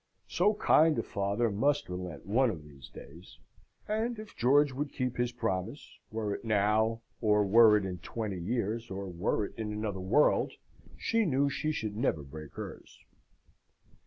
[0.27, 3.37] So kind a father must relent one of these days;
[3.87, 8.41] and, if George would keep his promise were it now, or were it in twenty
[8.41, 10.53] years, or were it in another world,
[10.97, 12.97] she knew she should never break hers.